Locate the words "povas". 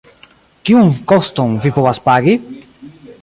1.77-2.01